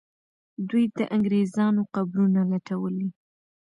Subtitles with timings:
[0.69, 3.07] دوی د انګریزانو قبرونه لټولې.